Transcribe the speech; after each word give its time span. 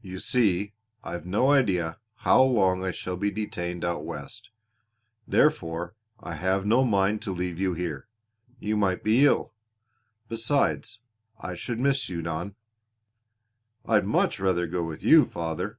"You 0.00 0.18
see 0.18 0.72
I've 1.04 1.24
no 1.24 1.52
idea 1.52 2.00
how 2.26 2.42
long 2.42 2.82
I 2.84 2.90
shall 2.90 3.16
be 3.16 3.30
detained 3.30 3.84
out 3.84 4.04
West, 4.04 4.50
therefore 5.24 5.94
I 6.18 6.34
have 6.34 6.66
no 6.66 6.82
mind 6.82 7.22
to 7.22 7.30
leave 7.30 7.60
you 7.60 7.72
here. 7.72 8.08
You 8.58 8.76
might 8.76 9.04
be 9.04 9.24
ill. 9.24 9.54
Besides, 10.28 11.02
I 11.38 11.54
should 11.54 11.78
miss 11.78 12.08
you, 12.08 12.22
Don." 12.22 12.56
"I'd 13.86 14.04
much 14.04 14.40
rather 14.40 14.66
go 14.66 14.82
with 14.82 15.04
you, 15.04 15.26
father." 15.26 15.78